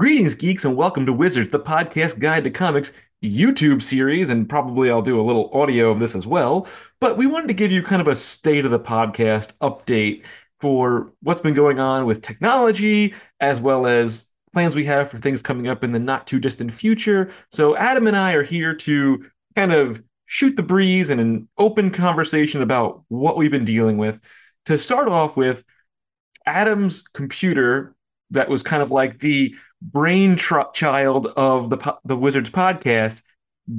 Greetings, 0.00 0.34
geeks, 0.34 0.64
and 0.64 0.78
welcome 0.78 1.04
to 1.04 1.12
Wizards, 1.12 1.50
the 1.50 1.60
podcast 1.60 2.20
guide 2.20 2.44
to 2.44 2.50
comics 2.50 2.90
YouTube 3.22 3.82
series, 3.82 4.30
and 4.30 4.48
probably 4.48 4.90
I'll 4.90 5.02
do 5.02 5.20
a 5.20 5.28
little 5.28 5.50
audio 5.52 5.90
of 5.90 6.00
this 6.00 6.14
as 6.14 6.26
well. 6.26 6.66
But 7.02 7.18
we 7.18 7.26
wanted 7.26 7.48
to 7.48 7.54
give 7.54 7.70
you 7.70 7.82
kind 7.82 8.00
of 8.00 8.08
a 8.08 8.14
state 8.14 8.64
of 8.64 8.70
the 8.70 8.80
podcast 8.80 9.58
update 9.58 10.24
for 10.58 11.12
what's 11.22 11.42
been 11.42 11.52
going 11.52 11.80
on 11.80 12.06
with 12.06 12.22
technology, 12.22 13.12
as 13.40 13.60
well 13.60 13.86
as 13.86 14.24
plans 14.54 14.74
we 14.74 14.86
have 14.86 15.10
for 15.10 15.18
things 15.18 15.42
coming 15.42 15.68
up 15.68 15.84
in 15.84 15.92
the 15.92 15.98
not 15.98 16.26
too 16.26 16.38
distant 16.38 16.72
future. 16.72 17.30
So, 17.50 17.76
Adam 17.76 18.06
and 18.06 18.16
I 18.16 18.32
are 18.32 18.42
here 18.42 18.74
to 18.76 19.26
kind 19.54 19.70
of 19.70 20.02
shoot 20.24 20.56
the 20.56 20.62
breeze 20.62 21.10
and 21.10 21.20
an 21.20 21.46
open 21.58 21.90
conversation 21.90 22.62
about 22.62 23.02
what 23.08 23.36
we've 23.36 23.50
been 23.50 23.66
dealing 23.66 23.98
with. 23.98 24.18
To 24.64 24.78
start 24.78 25.08
off 25.08 25.36
with, 25.36 25.62
Adam's 26.46 27.02
computer 27.02 27.94
that 28.30 28.48
was 28.48 28.62
kind 28.62 28.82
of 28.82 28.90
like 28.90 29.18
the 29.18 29.54
brain 29.82 30.36
child 30.36 31.26
of 31.36 31.70
the 31.70 31.96
the 32.04 32.16
Wizards 32.16 32.50
podcast 32.50 33.22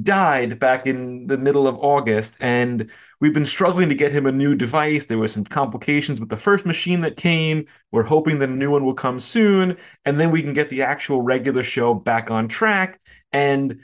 died 0.02 0.58
back 0.58 0.86
in 0.86 1.26
the 1.26 1.36
middle 1.36 1.66
of 1.66 1.76
August, 1.78 2.36
and 2.40 2.90
we've 3.20 3.34
been 3.34 3.44
struggling 3.44 3.88
to 3.88 3.94
get 3.94 4.12
him 4.12 4.26
a 4.26 4.32
new 4.32 4.54
device. 4.54 5.06
There 5.06 5.18
were 5.18 5.28
some 5.28 5.44
complications 5.44 6.18
with 6.20 6.28
the 6.28 6.36
first 6.36 6.64
machine 6.64 7.02
that 7.02 7.16
came. 7.16 7.66
We're 7.90 8.02
hoping 8.02 8.38
that 8.38 8.48
a 8.48 8.52
new 8.52 8.70
one 8.70 8.84
will 8.84 8.94
come 8.94 9.20
soon, 9.20 9.76
and 10.04 10.18
then 10.18 10.30
we 10.30 10.42
can 10.42 10.52
get 10.52 10.68
the 10.68 10.82
actual 10.82 11.22
regular 11.22 11.62
show 11.62 11.94
back 11.94 12.30
on 12.30 12.48
track 12.48 13.00
and 13.32 13.80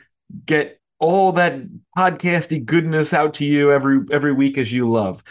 get 0.47 0.80
all 0.98 1.32
that 1.32 1.60
podcasty 1.97 2.64
goodness 2.64 3.12
out 3.12 3.34
to 3.34 3.44
you 3.44 3.72
every 3.72 4.00
every 4.10 4.32
week 4.32 4.58
as 4.58 4.72
you 4.72 4.88
love. 4.88 5.22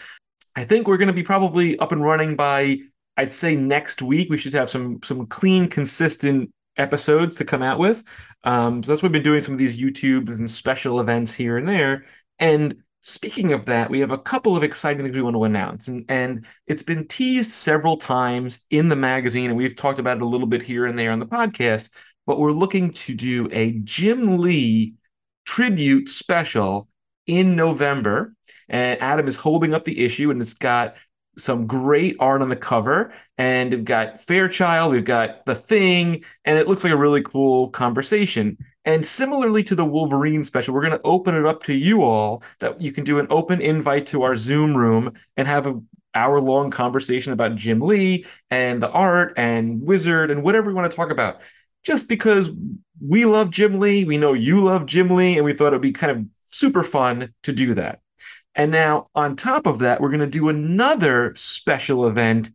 I 0.56 0.64
think 0.64 0.88
we're 0.88 0.96
going 0.96 1.08
to 1.08 1.12
be 1.12 1.22
probably 1.22 1.78
up 1.78 1.92
and 1.92 2.02
running 2.02 2.36
by 2.36 2.78
I'd 3.16 3.32
say 3.32 3.56
next 3.56 4.00
week. 4.00 4.30
We 4.30 4.38
should 4.38 4.54
have 4.54 4.70
some 4.70 5.00
some 5.02 5.26
clean, 5.26 5.68
consistent 5.68 6.52
episodes 6.78 7.36
to 7.36 7.44
come 7.44 7.62
out 7.62 7.78
with. 7.78 8.02
Um, 8.44 8.82
so 8.82 8.88
that's 8.88 9.02
what 9.02 9.08
we've 9.10 9.22
been 9.22 9.30
doing 9.30 9.42
some 9.42 9.54
of 9.54 9.58
these 9.58 9.80
YouTubes 9.80 10.38
and 10.38 10.48
special 10.48 11.00
events 11.00 11.34
here 11.34 11.58
and 11.58 11.68
there. 11.68 12.04
And 12.38 12.76
speaking 13.02 13.52
of 13.52 13.66
that, 13.66 13.90
we 13.90 14.00
have 14.00 14.12
a 14.12 14.18
couple 14.18 14.56
of 14.56 14.62
exciting 14.62 15.02
things 15.02 15.16
we 15.16 15.22
want 15.22 15.36
to 15.36 15.44
announce. 15.44 15.88
And, 15.88 16.04
and 16.08 16.46
it's 16.66 16.82
been 16.82 17.06
teased 17.06 17.50
several 17.50 17.96
times 17.96 18.60
in 18.70 18.88
the 18.88 18.96
magazine, 18.96 19.50
and 19.50 19.56
we've 19.56 19.76
talked 19.76 19.98
about 19.98 20.18
it 20.18 20.22
a 20.22 20.26
little 20.26 20.46
bit 20.46 20.62
here 20.62 20.86
and 20.86 20.98
there 20.98 21.12
on 21.12 21.18
the 21.18 21.26
podcast. 21.26 21.90
But 22.26 22.38
we're 22.38 22.52
looking 22.52 22.92
to 22.92 23.14
do 23.14 23.48
a 23.52 23.72
Jim 23.72 24.38
Lee 24.38 24.94
tribute 25.46 26.08
special 26.08 26.88
in 27.26 27.56
November. 27.56 28.34
And 28.68 29.00
Adam 29.00 29.28
is 29.28 29.36
holding 29.36 29.72
up 29.72 29.84
the 29.84 30.04
issue, 30.04 30.30
and 30.30 30.40
it's 30.42 30.54
got 30.54 30.94
some 31.38 31.66
great 31.66 32.16
art 32.20 32.42
on 32.42 32.48
the 32.48 32.56
cover. 32.56 33.12
And 33.36 33.72
we've 33.72 33.84
got 33.84 34.20
Fairchild, 34.20 34.92
we've 34.92 35.04
got 35.04 35.46
The 35.46 35.54
Thing, 35.54 36.24
and 36.44 36.58
it 36.58 36.68
looks 36.68 36.84
like 36.84 36.92
a 36.92 36.96
really 36.96 37.22
cool 37.22 37.70
conversation. 37.70 38.58
And 38.84 39.04
similarly 39.04 39.62
to 39.64 39.74
the 39.74 39.84
Wolverine 39.84 40.44
special, 40.44 40.74
we're 40.74 40.80
going 40.80 40.98
to 40.98 41.00
open 41.04 41.34
it 41.34 41.44
up 41.44 41.62
to 41.64 41.74
you 41.74 42.02
all 42.02 42.42
that 42.60 42.80
you 42.80 42.90
can 42.90 43.04
do 43.04 43.18
an 43.18 43.26
open 43.30 43.60
invite 43.60 44.06
to 44.08 44.22
our 44.22 44.34
Zoom 44.34 44.76
room 44.76 45.12
and 45.36 45.46
have 45.46 45.66
a 45.66 45.80
hour 46.14 46.40
long 46.40 46.70
conversation 46.70 47.32
about 47.32 47.54
Jim 47.54 47.80
Lee 47.80 48.24
and 48.50 48.82
the 48.82 48.90
art 48.90 49.34
and 49.36 49.82
Wizard 49.86 50.30
and 50.30 50.42
whatever 50.42 50.68
we 50.68 50.74
want 50.74 50.90
to 50.90 50.96
talk 50.96 51.10
about. 51.10 51.40
Just 51.84 52.08
because 52.08 52.50
we 53.00 53.24
love 53.24 53.50
Jim 53.50 53.78
Lee, 53.78 54.04
we 54.04 54.18
know 54.18 54.32
you 54.32 54.60
love 54.60 54.86
Jim 54.86 55.10
Lee, 55.10 55.36
and 55.36 55.44
we 55.44 55.52
thought 55.52 55.68
it'd 55.68 55.80
be 55.80 55.92
kind 55.92 56.10
of 56.10 56.24
super 56.44 56.82
fun 56.82 57.32
to 57.44 57.52
do 57.52 57.74
that. 57.74 58.00
And 58.58 58.72
now, 58.72 59.06
on 59.14 59.36
top 59.36 59.68
of 59.68 59.78
that, 59.78 60.00
we're 60.00 60.08
going 60.08 60.18
to 60.18 60.26
do 60.26 60.48
another 60.48 61.32
special 61.36 62.08
event, 62.08 62.50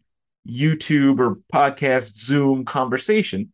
YouTube 0.46 1.18
or 1.20 1.38
podcast, 1.52 2.18
Zoom 2.18 2.66
conversation. 2.66 3.54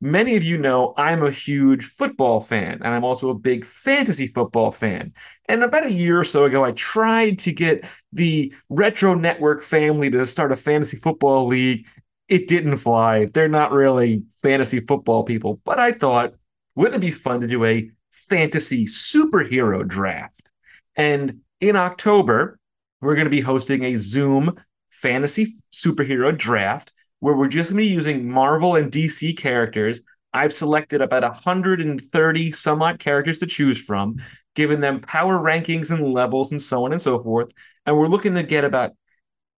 Many 0.00 0.34
of 0.34 0.42
you 0.42 0.58
know 0.58 0.94
I'm 0.96 1.22
a 1.22 1.30
huge 1.30 1.84
football 1.84 2.40
fan, 2.40 2.80
and 2.82 2.88
I'm 2.88 3.04
also 3.04 3.30
a 3.30 3.38
big 3.38 3.64
fantasy 3.64 4.26
football 4.26 4.72
fan. 4.72 5.14
And 5.48 5.62
about 5.62 5.86
a 5.86 5.92
year 5.92 6.18
or 6.18 6.24
so 6.24 6.44
ago, 6.44 6.64
I 6.64 6.72
tried 6.72 7.38
to 7.40 7.52
get 7.52 7.84
the 8.12 8.52
Retro 8.68 9.14
Network 9.14 9.62
family 9.62 10.10
to 10.10 10.26
start 10.26 10.50
a 10.50 10.56
fantasy 10.56 10.96
football 10.96 11.46
league. 11.46 11.86
It 12.28 12.48
didn't 12.48 12.78
fly. 12.78 13.26
They're 13.26 13.48
not 13.48 13.70
really 13.70 14.24
fantasy 14.42 14.80
football 14.80 15.22
people, 15.22 15.60
but 15.64 15.78
I 15.78 15.92
thought, 15.92 16.34
wouldn't 16.74 16.96
it 16.96 17.06
be 17.06 17.12
fun 17.12 17.42
to 17.42 17.46
do 17.46 17.64
a 17.64 17.88
fantasy 18.10 18.86
superhero 18.86 19.86
draft? 19.86 20.50
And 20.96 21.42
in 21.60 21.76
October, 21.76 22.58
we're 23.00 23.14
going 23.14 23.26
to 23.26 23.30
be 23.30 23.40
hosting 23.40 23.84
a 23.84 23.96
Zoom 23.96 24.56
fantasy 24.90 25.54
superhero 25.72 26.36
draft 26.36 26.92
where 27.20 27.34
we're 27.34 27.48
just 27.48 27.70
going 27.70 27.82
to 27.82 27.88
be 27.88 27.94
using 27.94 28.30
Marvel 28.30 28.76
and 28.76 28.92
DC 28.92 29.36
characters. 29.36 30.02
I've 30.32 30.52
selected 30.52 31.00
about 31.00 31.22
130 31.22 32.52
some 32.52 32.82
odd 32.82 32.98
characters 32.98 33.38
to 33.38 33.46
choose 33.46 33.82
from, 33.82 34.16
giving 34.54 34.80
them 34.80 35.00
power 35.00 35.38
rankings 35.38 35.90
and 35.90 36.12
levels 36.12 36.50
and 36.50 36.60
so 36.60 36.84
on 36.84 36.92
and 36.92 37.00
so 37.00 37.22
forth. 37.22 37.52
And 37.86 37.96
we're 37.96 38.08
looking 38.08 38.34
to 38.34 38.42
get 38.42 38.64
about 38.64 38.92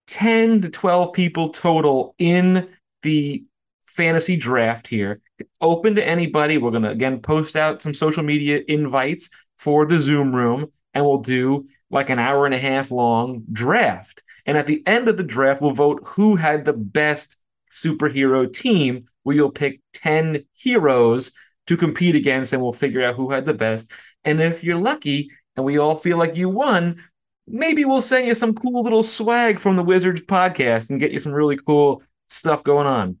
10 0.07 0.61
to 0.61 0.69
12 0.69 1.13
people 1.13 1.49
total 1.49 2.15
in 2.17 2.69
the 3.03 3.43
fantasy 3.85 4.37
draft 4.37 4.87
here. 4.87 5.21
Open 5.59 5.95
to 5.95 6.07
anybody. 6.07 6.57
We're 6.57 6.71
going 6.71 6.83
to 6.83 6.89
again 6.89 7.19
post 7.19 7.55
out 7.55 7.81
some 7.81 7.93
social 7.93 8.23
media 8.23 8.61
invites 8.67 9.29
for 9.57 9.85
the 9.85 9.99
Zoom 9.99 10.33
room 10.33 10.71
and 10.93 11.05
we'll 11.05 11.19
do 11.19 11.65
like 11.89 12.09
an 12.09 12.19
hour 12.19 12.45
and 12.45 12.55
a 12.55 12.59
half 12.59 12.91
long 12.91 13.43
draft. 13.51 14.23
And 14.45 14.57
at 14.57 14.67
the 14.67 14.83
end 14.85 15.07
of 15.07 15.17
the 15.17 15.23
draft, 15.23 15.61
we'll 15.61 15.71
vote 15.71 16.01
who 16.05 16.35
had 16.35 16.65
the 16.65 16.73
best 16.73 17.37
superhero 17.71 18.51
team, 18.51 19.05
you'll 19.25 19.51
pick 19.51 19.81
10 19.93 20.43
heroes 20.53 21.31
to 21.67 21.77
compete 21.77 22.15
against, 22.15 22.51
and 22.53 22.61
we'll 22.61 22.73
figure 22.73 23.03
out 23.03 23.15
who 23.15 23.29
had 23.29 23.45
the 23.45 23.53
best. 23.53 23.91
And 24.23 24.41
if 24.41 24.63
you're 24.63 24.75
lucky 24.75 25.29
and 25.55 25.65
we 25.65 25.77
all 25.77 25.95
feel 25.95 26.17
like 26.17 26.35
you 26.35 26.49
won, 26.49 27.03
maybe 27.47 27.85
we'll 27.85 28.01
send 28.01 28.27
you 28.27 28.33
some 28.33 28.53
cool 28.53 28.81
little 28.83 29.03
swag 29.03 29.59
from 29.59 29.75
the 29.75 29.83
Wizards 29.83 30.21
podcast 30.21 30.89
and 30.89 30.99
get 30.99 31.11
you 31.11 31.19
some 31.19 31.31
really 31.31 31.57
cool 31.57 32.01
stuff 32.25 32.63
going 32.63 32.87
on. 32.87 33.17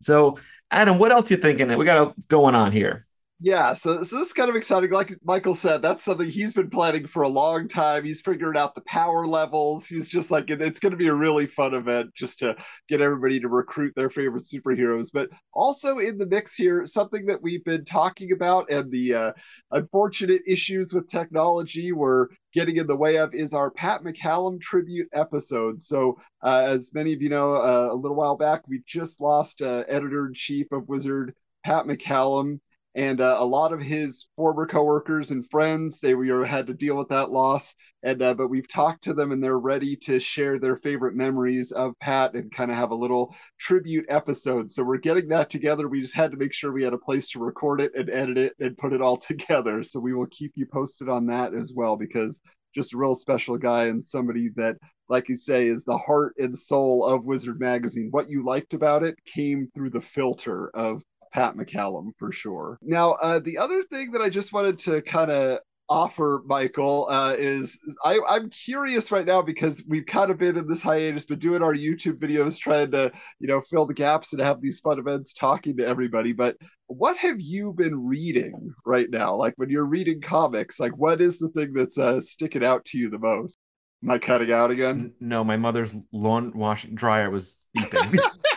So, 0.00 0.38
Adam, 0.70 0.98
what 0.98 1.12
else 1.12 1.30
you 1.30 1.36
thinking? 1.36 1.68
That 1.68 1.78
we 1.78 1.84
got 1.84 2.14
going 2.28 2.54
on 2.54 2.72
here? 2.72 3.06
Yeah, 3.44 3.72
so, 3.72 4.04
so 4.04 4.18
this 4.18 4.28
is 4.28 4.32
kind 4.32 4.48
of 4.50 4.54
exciting. 4.54 4.90
Like 4.92 5.16
Michael 5.24 5.56
said, 5.56 5.82
that's 5.82 6.04
something 6.04 6.30
he's 6.30 6.54
been 6.54 6.70
planning 6.70 7.08
for 7.08 7.22
a 7.22 7.28
long 7.28 7.66
time. 7.66 8.04
He's 8.04 8.20
figured 8.20 8.56
out 8.56 8.76
the 8.76 8.82
power 8.82 9.26
levels. 9.26 9.84
He's 9.84 10.08
just 10.08 10.30
like, 10.30 10.48
it's 10.48 10.78
going 10.78 10.92
to 10.92 10.96
be 10.96 11.08
a 11.08 11.14
really 11.14 11.46
fun 11.46 11.74
event 11.74 12.14
just 12.14 12.38
to 12.38 12.56
get 12.88 13.00
everybody 13.00 13.40
to 13.40 13.48
recruit 13.48 13.94
their 13.96 14.10
favorite 14.10 14.44
superheroes. 14.44 15.08
But 15.12 15.28
also 15.52 15.98
in 15.98 16.18
the 16.18 16.26
mix 16.26 16.54
here, 16.54 16.86
something 16.86 17.26
that 17.26 17.42
we've 17.42 17.64
been 17.64 17.84
talking 17.84 18.30
about 18.30 18.70
and 18.70 18.92
the 18.92 19.14
uh, 19.14 19.32
unfortunate 19.72 20.42
issues 20.46 20.92
with 20.92 21.08
technology 21.08 21.90
were 21.90 22.30
getting 22.54 22.76
in 22.76 22.86
the 22.86 22.96
way 22.96 23.16
of 23.16 23.34
is 23.34 23.54
our 23.54 23.72
Pat 23.72 24.02
McCallum 24.02 24.60
tribute 24.60 25.08
episode. 25.14 25.82
So, 25.82 26.16
uh, 26.44 26.62
as 26.68 26.94
many 26.94 27.12
of 27.12 27.20
you 27.20 27.30
know, 27.30 27.54
uh, 27.54 27.88
a 27.90 27.96
little 27.96 28.16
while 28.16 28.36
back, 28.36 28.68
we 28.68 28.82
just 28.86 29.20
lost 29.20 29.62
uh, 29.62 29.82
editor 29.88 30.28
in 30.28 30.34
chief 30.34 30.70
of 30.70 30.86
Wizard, 30.88 31.34
Pat 31.64 31.86
McCallum 31.86 32.60
and 32.94 33.20
uh, 33.20 33.36
a 33.38 33.44
lot 33.44 33.72
of 33.72 33.80
his 33.80 34.28
former 34.36 34.66
coworkers 34.66 35.30
and 35.30 35.48
friends 35.50 35.98
they 35.98 36.14
were 36.14 36.44
had 36.44 36.66
to 36.66 36.74
deal 36.74 36.96
with 36.96 37.08
that 37.08 37.30
loss. 37.30 37.74
And 38.02 38.20
uh, 38.20 38.34
but 38.34 38.48
we've 38.48 38.68
talked 38.68 39.04
to 39.04 39.14
them 39.14 39.32
and 39.32 39.42
they're 39.42 39.58
ready 39.58 39.96
to 39.96 40.18
share 40.20 40.58
their 40.58 40.76
favorite 40.76 41.14
memories 41.14 41.72
of 41.72 41.98
pat 42.00 42.34
and 42.34 42.52
kind 42.52 42.70
of 42.70 42.76
have 42.76 42.90
a 42.90 42.96
little 42.96 43.34
tribute 43.58 44.04
episode. 44.08 44.70
So 44.70 44.82
we're 44.82 44.98
getting 44.98 45.28
that 45.28 45.50
together. 45.50 45.88
We 45.88 46.02
just 46.02 46.14
had 46.14 46.32
to 46.32 46.36
make 46.36 46.52
sure 46.52 46.72
we 46.72 46.84
had 46.84 46.92
a 46.92 46.98
place 46.98 47.30
to 47.30 47.38
record 47.38 47.80
it 47.80 47.94
and 47.94 48.10
edit 48.10 48.38
it 48.38 48.54
and 48.58 48.76
put 48.76 48.92
it 48.92 49.00
all 49.00 49.16
together. 49.18 49.82
So 49.82 50.00
we 50.00 50.14
will 50.14 50.26
keep 50.26 50.52
you 50.54 50.66
posted 50.66 51.08
on 51.08 51.26
that 51.26 51.54
as 51.54 51.72
well 51.74 51.96
because 51.96 52.40
just 52.74 52.94
a 52.94 52.96
real 52.96 53.14
special 53.14 53.58
guy 53.58 53.86
and 53.86 54.02
somebody 54.02 54.48
that 54.56 54.76
like 55.08 55.28
you 55.28 55.36
say 55.36 55.66
is 55.66 55.84
the 55.84 55.98
heart 55.98 56.34
and 56.38 56.58
soul 56.58 57.04
of 57.04 57.24
wizard 57.24 57.60
magazine. 57.60 58.08
What 58.10 58.30
you 58.30 58.44
liked 58.44 58.74
about 58.74 59.02
it 59.02 59.22
came 59.26 59.68
through 59.74 59.90
the 59.90 60.00
filter 60.00 60.70
of 60.70 61.02
Pat 61.32 61.56
McCallum 61.56 62.12
for 62.18 62.32
sure. 62.32 62.78
Now, 62.82 63.12
uh, 63.12 63.38
the 63.38 63.58
other 63.58 63.82
thing 63.82 64.12
that 64.12 64.22
I 64.22 64.28
just 64.28 64.52
wanted 64.52 64.78
to 64.80 65.02
kind 65.02 65.30
of 65.30 65.60
offer, 65.88 66.42
Michael, 66.46 67.06
uh, 67.10 67.34
is 67.38 67.78
I, 68.04 68.18
I'm 68.28 68.50
curious 68.50 69.10
right 69.10 69.26
now 69.26 69.42
because 69.42 69.84
we've 69.88 70.06
kind 70.06 70.30
of 70.30 70.38
been 70.38 70.56
in 70.56 70.68
this 70.68 70.82
hiatus, 70.82 71.24
but 71.24 71.38
doing 71.38 71.62
our 71.62 71.74
YouTube 71.74 72.18
videos, 72.18 72.58
trying 72.58 72.90
to 72.92 73.12
you 73.40 73.48
know 73.48 73.60
fill 73.60 73.86
the 73.86 73.94
gaps 73.94 74.32
and 74.32 74.42
have 74.42 74.60
these 74.60 74.80
fun 74.80 74.98
events, 74.98 75.34
talking 75.34 75.76
to 75.76 75.86
everybody. 75.86 76.32
But 76.32 76.56
what 76.86 77.16
have 77.18 77.40
you 77.40 77.72
been 77.72 78.06
reading 78.06 78.74
right 78.84 79.08
now? 79.10 79.34
Like 79.34 79.54
when 79.56 79.70
you're 79.70 79.84
reading 79.84 80.20
comics, 80.20 80.80
like 80.80 80.96
what 80.96 81.20
is 81.20 81.38
the 81.38 81.48
thing 81.50 81.72
that's 81.72 81.98
uh, 81.98 82.20
sticking 82.20 82.64
out 82.64 82.84
to 82.86 82.98
you 82.98 83.10
the 83.10 83.18
most? 83.18 83.56
Am 84.02 84.10
I 84.10 84.18
cutting 84.18 84.52
out 84.52 84.70
again? 84.70 85.12
No, 85.20 85.44
my 85.44 85.56
mother's 85.56 85.96
lawn 86.10 86.52
washing 86.56 86.94
dryer 86.94 87.30
was 87.30 87.68
beeping. 87.76 88.18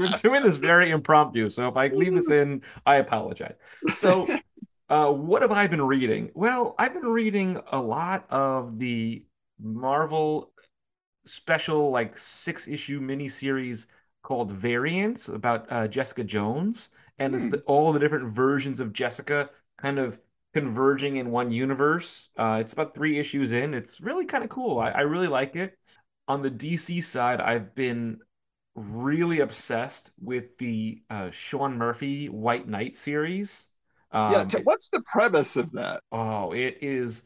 We're 0.00 0.08
doing 0.22 0.42
this 0.42 0.56
very 0.58 0.90
impromptu. 0.90 1.50
So 1.50 1.68
if 1.68 1.76
I 1.76 1.88
leave 1.88 2.14
this 2.14 2.30
in, 2.30 2.62
I 2.86 2.96
apologize. 2.96 3.54
So, 3.92 4.32
uh, 4.88 5.12
what 5.12 5.42
have 5.42 5.52
I 5.52 5.66
been 5.66 5.82
reading? 5.82 6.30
Well, 6.34 6.74
I've 6.78 6.94
been 6.94 7.08
reading 7.08 7.60
a 7.72 7.80
lot 7.80 8.26
of 8.30 8.78
the 8.78 9.24
Marvel 9.60 10.52
special, 11.26 11.90
like 11.90 12.16
six 12.18 12.68
issue 12.68 13.00
miniseries 13.00 13.86
called 14.22 14.50
Variants 14.50 15.28
about 15.28 15.70
uh, 15.70 15.88
Jessica 15.88 16.24
Jones 16.24 16.90
and 17.18 17.34
it's 17.34 17.48
the, 17.48 17.58
Hmm. 17.58 17.62
all 17.66 17.92
the 17.92 17.98
different 17.98 18.32
versions 18.32 18.80
of 18.80 18.92
Jessica 18.92 19.50
kind 19.78 19.98
of 19.98 20.18
converging 20.54 21.16
in 21.16 21.30
one 21.30 21.50
universe. 21.50 22.30
Uh, 22.36 22.58
it's 22.60 22.72
about 22.72 22.94
three 22.94 23.18
issues 23.18 23.52
in. 23.52 23.74
It's 23.74 24.00
really 24.00 24.26
kind 24.26 24.42
of 24.44 24.50
cool. 24.50 24.78
I, 24.80 24.90
I 24.90 25.00
really 25.02 25.28
like 25.28 25.56
it. 25.56 25.78
On 26.28 26.42
the 26.42 26.50
DC 26.50 27.00
side, 27.02 27.40
I've 27.40 27.74
been 27.74 28.20
really 28.74 29.40
obsessed 29.40 30.12
with 30.20 30.56
the 30.58 31.02
uh, 31.10 31.30
Sean 31.30 31.76
Murphy 31.78 32.28
White 32.28 32.68
Knight 32.68 32.94
series. 32.94 33.68
Yeah. 34.26 34.44
Um, 34.44 34.44
T- 34.44 34.62
what's 34.64 34.88
the 34.90 35.02
premise 35.02 35.56
of 35.56 35.72
that? 35.72 36.02
oh, 36.12 36.52
it 36.52 36.78
is. 36.82 37.22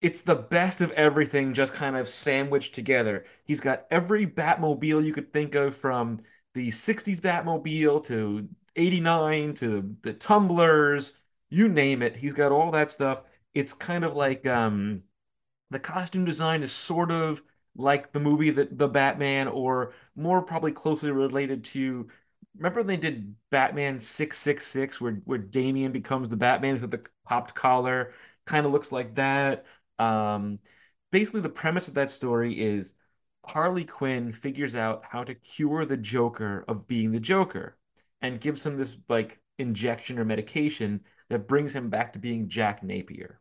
It's 0.00 0.20
the 0.22 0.34
best 0.36 0.80
of 0.80 0.92
everything, 0.92 1.54
just 1.54 1.74
kind 1.74 1.96
of 1.96 2.06
sandwiched 2.08 2.74
together. 2.74 3.24
He's 3.44 3.60
got 3.60 3.86
every 3.90 4.26
Batmobile 4.26 5.04
you 5.04 5.12
could 5.12 5.32
think 5.32 5.54
of, 5.54 5.74
from 5.76 6.20
the 6.54 6.70
'60s 6.70 7.20
Batmobile 7.20 8.04
to 8.06 8.48
'89 8.76 9.54
to 9.54 9.96
the 10.02 10.12
tumblers, 10.12 11.18
you 11.50 11.68
name 11.68 12.02
it. 12.02 12.16
He's 12.16 12.32
got 12.32 12.52
all 12.52 12.70
that 12.72 12.90
stuff. 12.90 13.22
It's 13.54 13.74
kind 13.74 14.04
of 14.04 14.14
like 14.14 14.46
um 14.46 15.02
the 15.70 15.80
costume 15.80 16.24
design 16.24 16.62
is 16.62 16.72
sort 16.72 17.10
of 17.10 17.42
like 17.78 18.12
the 18.12 18.20
movie 18.20 18.50
that 18.50 18.76
the 18.78 18.88
Batman, 18.88 19.48
or 19.48 19.94
more 20.16 20.42
probably 20.42 20.72
closely 20.72 21.10
related 21.10 21.64
to. 21.64 22.08
Remember 22.56 22.80
when 22.80 22.88
they 22.88 22.96
did 22.96 23.36
Batman 23.50 24.00
666, 24.00 25.00
where 25.00 25.14
where 25.24 25.38
Damian 25.38 25.92
becomes 25.92 26.30
the 26.30 26.36
Batman 26.36 26.80
with 26.80 26.90
the 26.90 27.06
popped 27.24 27.54
collar? 27.54 28.12
Kind 28.46 28.66
of 28.66 28.72
looks 28.72 28.92
like 28.92 29.14
that. 29.16 29.66
Um, 29.98 30.58
basically, 31.12 31.40
the 31.40 31.48
premise 31.48 31.88
of 31.88 31.94
that 31.94 32.10
story 32.10 32.60
is 32.60 32.94
Harley 33.46 33.84
Quinn 33.84 34.32
figures 34.32 34.76
out 34.76 35.04
how 35.04 35.24
to 35.24 35.34
cure 35.34 35.86
the 35.86 35.96
Joker 35.96 36.64
of 36.68 36.86
being 36.88 37.12
the 37.12 37.20
Joker 37.20 37.76
and 38.20 38.40
gives 38.40 38.64
him 38.66 38.76
this 38.76 38.96
like 39.08 39.40
injection 39.58 40.18
or 40.18 40.24
medication 40.24 41.00
that 41.30 41.48
brings 41.48 41.74
him 41.74 41.90
back 41.90 42.12
to 42.12 42.18
being 42.18 42.48
Jack 42.48 42.82
Napier. 42.82 43.40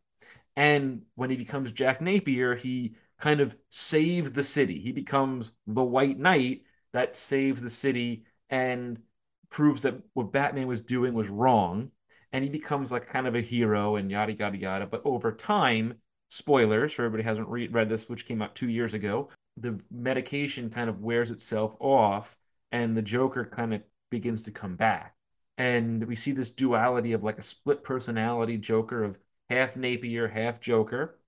And 0.56 1.04
when 1.16 1.30
he 1.30 1.36
becomes 1.36 1.72
Jack 1.72 2.02
Napier, 2.02 2.56
he 2.56 2.96
kind 3.20 3.42
of 3.42 3.56
saves 3.70 4.32
the 4.32 4.44
city. 4.44 4.80
He 4.80 4.92
becomes 4.92 5.52
the 5.66 5.84
White 5.84 6.20
Knight 6.20 6.64
that 6.94 7.16
saves 7.16 7.62
the 7.62 7.70
city 7.70 8.26
and 8.50 9.02
proves 9.50 9.82
that 9.82 9.96
what 10.14 10.32
Batman 10.32 10.68
was 10.68 10.82
doing 10.82 11.14
was 11.14 11.30
wrong. 11.30 11.92
And 12.34 12.44
he 12.44 12.50
becomes 12.50 12.92
like 12.92 13.08
kind 13.08 13.28
of 13.28 13.36
a 13.36 13.42
hero 13.42 13.96
and 13.96 14.12
yada, 14.12 14.34
yada, 14.34 14.58
yada. 14.58 14.86
But 14.86 15.02
over 15.06 15.32
time, 15.32 15.96
spoilers 16.30 16.94
for 16.94 17.04
everybody 17.04 17.24
hasn't 17.24 17.48
re- 17.48 17.68
read 17.68 17.90
this, 17.90 18.10
which 18.10 18.26
came 18.26 18.42
out 18.42 18.56
two 18.56 18.70
years 18.70 18.94
ago, 18.94 19.30
the 19.56 19.80
medication 19.90 20.70
kind 20.70 20.90
of 20.90 21.02
wears 21.02 21.32
itself 21.32 21.76
off 21.80 22.38
and 22.72 22.96
the 22.96 23.02
Joker 23.02 23.46
kind 23.46 23.74
of 23.74 23.82
begins 24.10 24.44
to 24.44 24.52
come 24.52 24.76
back. 24.76 25.16
And 25.58 26.04
we 26.06 26.16
see 26.16 26.34
this 26.34 26.52
duality 26.52 27.14
of 27.14 27.24
like 27.24 27.40
a 27.40 27.44
split 27.44 27.84
personality 27.84 28.58
Joker 28.58 29.04
of 29.04 29.18
half 29.50 29.76
Napier, 29.76 30.28
half 30.28 30.60
Joker. 30.60 31.20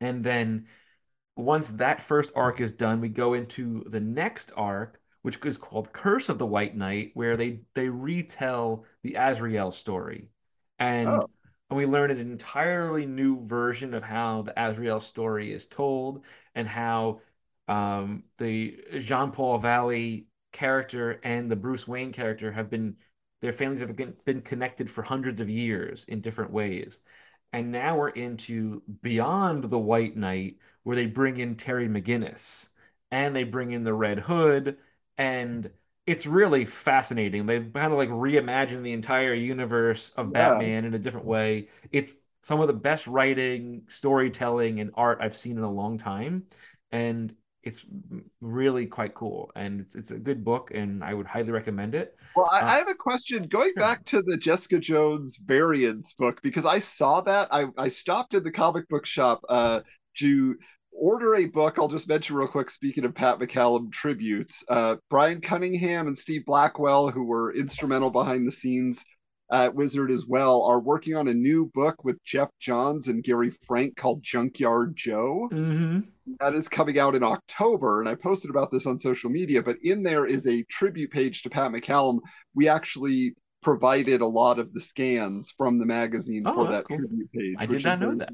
And 0.00 0.24
then 0.24 0.66
once 1.40 1.70
that 1.72 2.00
first 2.02 2.32
arc 2.36 2.60
is 2.60 2.72
done, 2.72 3.00
we 3.00 3.08
go 3.08 3.34
into 3.34 3.84
the 3.88 4.00
next 4.00 4.52
arc, 4.56 5.00
which 5.22 5.44
is 5.44 5.58
called 5.58 5.92
Curse 5.92 6.28
of 6.28 6.38
the 6.38 6.46
White 6.46 6.76
Knight, 6.76 7.10
where 7.14 7.36
they 7.36 7.60
they 7.74 7.88
retell 7.88 8.84
the 9.02 9.16
Azrael 9.16 9.70
story. 9.70 10.30
And 10.78 11.22
Oh, 11.22 11.26
and 11.68 11.76
we 11.76 11.86
learn 11.86 12.10
an 12.10 12.18
entirely 12.18 13.06
new 13.06 13.40
version 13.44 13.94
of 13.94 14.02
how 14.02 14.42
the 14.42 14.52
Azrael 14.60 14.98
story 15.00 15.52
is 15.52 15.66
told 15.68 16.24
and 16.54 16.66
how 16.66 17.20
um, 17.68 18.24
the 18.38 18.82
Jean-Paul 18.98 19.58
Valley 19.58 20.26
character 20.52 21.20
and 21.22 21.48
the 21.50 21.54
Bruce 21.56 21.86
Wayne 21.86 22.12
character 22.12 22.50
have 22.52 22.70
been 22.70 22.96
their 23.40 23.52
families 23.52 23.80
have 23.80 23.96
been 23.96 24.42
connected 24.42 24.90
for 24.90 25.02
hundreds 25.02 25.40
of 25.40 25.48
years 25.48 26.04
in 26.04 26.20
different 26.20 26.50
ways. 26.52 27.00
And 27.52 27.72
now 27.72 27.98
we're 27.98 28.10
into 28.10 28.82
Beyond 29.02 29.64
the 29.64 29.78
White 29.78 30.16
Knight, 30.16 30.58
where 30.82 30.96
they 30.96 31.06
bring 31.06 31.36
in 31.36 31.56
Terry 31.56 31.88
McGinnis 31.88 32.70
and 33.10 33.34
they 33.34 33.44
bring 33.44 33.72
in 33.72 33.84
the 33.84 33.92
Red 33.92 34.20
Hood, 34.20 34.76
and 35.18 35.70
it's 36.06 36.26
really 36.26 36.64
fascinating. 36.64 37.46
They've 37.46 37.72
kind 37.72 37.92
of 37.92 37.98
like 37.98 38.08
reimagined 38.08 38.82
the 38.82 38.92
entire 38.92 39.34
universe 39.34 40.10
of 40.10 40.26
yeah. 40.26 40.50
Batman 40.50 40.84
in 40.84 40.94
a 40.94 40.98
different 40.98 41.26
way. 41.26 41.68
It's 41.90 42.18
some 42.42 42.60
of 42.60 42.68
the 42.68 42.72
best 42.72 43.06
writing, 43.06 43.82
storytelling, 43.88 44.80
and 44.80 44.92
art 44.94 45.18
I've 45.20 45.36
seen 45.36 45.58
in 45.58 45.64
a 45.64 45.70
long 45.70 45.98
time, 45.98 46.44
and 46.90 47.34
it's 47.62 47.84
really 48.40 48.86
quite 48.86 49.14
cool. 49.14 49.50
And 49.56 49.80
it's 49.80 49.94
it's 49.94 50.10
a 50.10 50.18
good 50.18 50.44
book, 50.44 50.70
and 50.74 51.04
I 51.04 51.14
would 51.14 51.26
highly 51.26 51.50
recommend 51.50 51.94
it. 51.94 52.14
Well, 52.34 52.48
I, 52.52 52.60
Uh, 52.60 52.66
I 52.66 52.78
have 52.78 52.88
a 52.88 52.94
question 52.94 53.48
going 53.48 53.72
back 53.76 54.04
to 54.06 54.22
the 54.22 54.36
Jessica 54.36 54.78
Jones 54.78 55.36
variants 55.36 56.12
book 56.14 56.40
because 56.42 56.64
I 56.66 56.78
saw 56.80 57.20
that. 57.22 57.48
I, 57.50 57.66
I 57.76 57.88
stopped 57.88 58.34
in 58.34 58.42
the 58.44 58.52
comic 58.52 58.88
book 58.88 59.06
shop 59.06 59.42
uh, 59.48 59.80
to 60.18 60.56
order 60.92 61.36
a 61.36 61.46
book. 61.46 61.78
I'll 61.78 61.88
just 61.88 62.08
mention 62.08 62.36
real 62.36 62.48
quick, 62.48 62.70
speaking 62.70 63.04
of 63.04 63.14
Pat 63.14 63.38
McCallum 63.38 63.90
tributes, 63.92 64.64
uh, 64.68 64.96
Brian 65.08 65.40
Cunningham 65.40 66.06
and 66.06 66.16
Steve 66.16 66.44
Blackwell, 66.46 67.10
who 67.10 67.24
were 67.24 67.54
instrumental 67.54 68.10
behind 68.10 68.46
the 68.46 68.52
scenes 68.52 69.04
at 69.52 69.74
Wizard 69.74 70.10
as 70.10 70.26
well, 70.26 70.62
are 70.64 70.80
working 70.80 71.16
on 71.16 71.28
a 71.28 71.34
new 71.34 71.70
book 71.74 72.04
with 72.04 72.22
Geoff 72.24 72.50
Johns 72.60 73.08
and 73.08 73.22
Gary 73.24 73.50
Frank 73.66 73.96
called 73.96 74.22
Junkyard 74.22 74.94
Joe 74.96 75.50
hmm 75.50 76.00
that 76.38 76.54
is 76.54 76.68
coming 76.68 76.98
out 76.98 77.14
in 77.14 77.22
October, 77.22 78.00
and 78.00 78.08
I 78.08 78.14
posted 78.14 78.50
about 78.50 78.70
this 78.70 78.86
on 78.86 78.98
social 78.98 79.30
media. 79.30 79.62
But 79.62 79.78
in 79.82 80.02
there 80.02 80.26
is 80.26 80.46
a 80.46 80.62
tribute 80.64 81.10
page 81.10 81.42
to 81.42 81.50
Pat 81.50 81.72
McCallum. 81.72 82.20
We 82.54 82.68
actually 82.68 83.34
provided 83.62 84.20
a 84.20 84.26
lot 84.26 84.58
of 84.58 84.72
the 84.72 84.80
scans 84.80 85.52
from 85.56 85.78
the 85.78 85.86
magazine 85.86 86.44
Oh, 86.46 86.52
for 86.52 86.66
that 86.68 86.86
cool. 86.86 86.98
tribute 86.98 87.32
page. 87.32 87.56
I 87.58 87.66
did 87.66 87.84
not 87.84 88.00
know 88.00 88.14
that. 88.16 88.32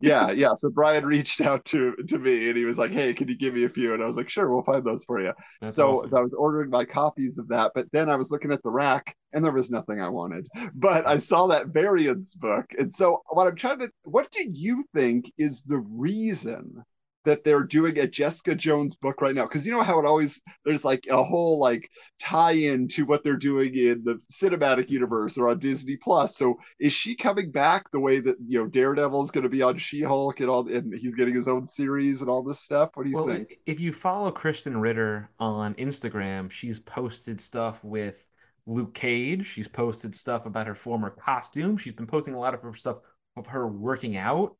yeah, 0.00 0.30
yeah. 0.30 0.54
So 0.54 0.70
Brian 0.70 1.04
reached 1.04 1.40
out 1.40 1.64
to 1.66 1.94
to 2.08 2.18
me 2.18 2.48
and 2.48 2.56
he 2.56 2.64
was 2.64 2.78
like, 2.78 2.92
"Hey, 2.92 3.12
can 3.14 3.28
you 3.28 3.36
give 3.36 3.54
me 3.54 3.64
a 3.64 3.68
few?" 3.68 3.94
And 3.94 4.02
I 4.02 4.06
was 4.06 4.16
like, 4.16 4.28
"Sure, 4.28 4.48
we'll 4.52 4.62
find 4.62 4.84
those 4.84 5.04
for 5.04 5.20
you." 5.20 5.32
That's 5.60 5.76
So, 5.76 6.04
so 6.06 6.16
awesome. 6.16 6.18
I 6.18 6.20
was 6.20 6.32
ordering 6.34 6.70
my 6.70 6.84
copies 6.84 7.38
of 7.38 7.48
that, 7.48 7.72
but 7.74 7.90
then 7.92 8.08
I 8.08 8.16
was 8.16 8.30
looking 8.30 8.52
at 8.52 8.62
the 8.62 8.70
rack 8.70 9.14
and 9.36 9.44
there 9.44 9.52
was 9.52 9.70
nothing 9.70 10.00
I 10.00 10.08
wanted. 10.08 10.48
But 10.74 11.06
I 11.06 11.18
saw 11.18 11.46
that 11.48 11.68
variants 11.68 12.34
book, 12.34 12.66
and 12.78 12.92
so 12.92 13.22
what 13.28 13.46
I'm 13.46 13.54
trying 13.54 13.78
to, 13.80 13.90
what 14.02 14.32
do 14.32 14.42
you 14.50 14.84
think 14.94 15.30
is 15.38 15.62
the 15.62 15.78
reason? 15.78 16.82
That 17.26 17.42
they're 17.42 17.64
doing 17.64 17.98
a 17.98 18.06
Jessica 18.06 18.54
Jones 18.54 18.94
book 18.94 19.20
right 19.20 19.34
now, 19.34 19.46
because 19.48 19.66
you 19.66 19.72
know 19.72 19.82
how 19.82 19.98
it 19.98 20.06
always 20.06 20.40
there's 20.64 20.84
like 20.84 21.08
a 21.10 21.24
whole 21.24 21.58
like 21.58 21.90
tie-in 22.20 22.86
to 22.90 23.04
what 23.04 23.24
they're 23.24 23.36
doing 23.36 23.74
in 23.74 24.04
the 24.04 24.14
cinematic 24.32 24.90
universe 24.90 25.36
or 25.36 25.48
on 25.48 25.58
Disney 25.58 25.96
Plus. 25.96 26.36
So 26.36 26.54
is 26.78 26.92
she 26.92 27.16
coming 27.16 27.50
back 27.50 27.90
the 27.90 27.98
way 27.98 28.20
that 28.20 28.36
you 28.46 28.60
know 28.60 28.68
Daredevil 28.68 29.24
is 29.24 29.32
going 29.32 29.42
to 29.42 29.50
be 29.50 29.60
on 29.60 29.76
She-Hulk 29.76 30.38
and 30.38 30.48
all, 30.48 30.68
and 30.68 30.94
he's 30.94 31.16
getting 31.16 31.34
his 31.34 31.48
own 31.48 31.66
series 31.66 32.20
and 32.20 32.30
all 32.30 32.44
this 32.44 32.60
stuff? 32.60 32.90
What 32.94 33.02
do 33.02 33.10
you 33.10 33.16
Well, 33.16 33.26
think? 33.26 33.58
if 33.66 33.80
you 33.80 33.92
follow 33.92 34.30
Krysten 34.30 34.80
Ritter 34.80 35.28
on 35.40 35.74
Instagram, 35.74 36.50
she's 36.50 36.78
posted 36.78 37.40
stuff 37.40 37.82
with 37.82 38.28
Luke 38.66 38.94
Cage. 38.94 39.46
She's 39.46 39.68
posted 39.68 40.14
stuff 40.14 40.46
about 40.46 40.66
her 40.66 40.74
former 40.74 41.10
costume. 41.10 41.76
She's 41.76 41.92
been 41.92 42.06
posting 42.06 42.34
a 42.34 42.38
lot 42.38 42.54
of 42.54 42.62
her 42.62 42.74
stuff 42.74 42.98
of 43.36 43.46
her 43.48 43.66
working 43.66 44.16
out 44.16 44.56